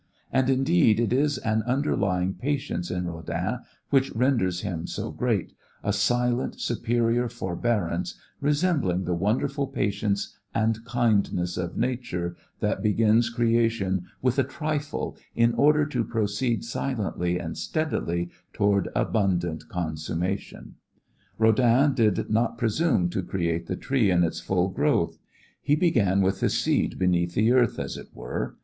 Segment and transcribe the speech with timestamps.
[0.31, 3.59] And, indeed, it is an underlying patience in Rodin
[3.91, 11.55] which renders him so great, a silent, superior forbearance resembling the wonderful patience and kindness
[11.55, 18.31] of Nature that begins creation with a trifle in order to proceed silently and steadily
[18.53, 20.77] toward abundant consummation.
[21.37, 25.19] Rodin did not presume to create the tree in its full growth.
[25.61, 28.55] He began with the seed beneath the earth, as it were.